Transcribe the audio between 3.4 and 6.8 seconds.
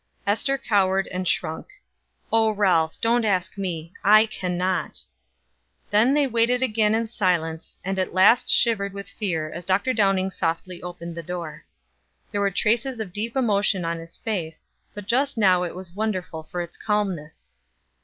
me. I can not." Then they waited